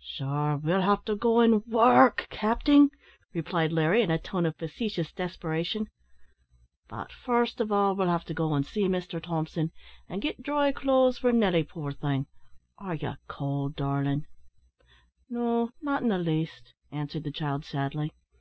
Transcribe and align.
"Sure 0.00 0.56
we'll 0.56 0.80
have 0.80 1.04
to 1.04 1.14
go 1.14 1.40
an' 1.40 1.62
work, 1.68 2.26
capting," 2.28 2.88
replied 3.32 3.70
Larry, 3.70 4.02
in 4.02 4.10
a 4.10 4.18
tone 4.18 4.44
of 4.44 4.56
facetious 4.56 5.12
desperation; 5.12 5.88
"but 6.88 7.12
first 7.12 7.60
of 7.60 7.70
all 7.70 7.94
we'll 7.94 8.08
have 8.08 8.24
to 8.24 8.34
go 8.34 8.56
an' 8.56 8.64
see 8.64 8.88
Mr 8.88 9.22
Thompson, 9.22 9.70
and 10.08 10.20
git 10.20 10.42
dry 10.42 10.72
clo'se 10.72 11.18
for 11.18 11.30
Nelly, 11.30 11.62
poor 11.62 11.92
thing 11.92 12.26
are 12.76 12.96
ye 12.96 13.14
cowld, 13.28 13.76
darlin'?" 13.76 14.26
"No, 15.30 15.70
not 15.80 16.02
in 16.02 16.08
the 16.08 16.18
least," 16.18 16.74
answered 16.90 17.22
the 17.22 17.30
child, 17.30 17.64
sadly. 17.64 18.10